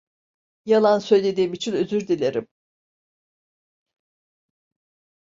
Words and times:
Yalan 0.65 0.99
söylediğim 0.99 1.53
için 1.53 1.73
özür 1.73 2.07
dilerim. 2.07 2.47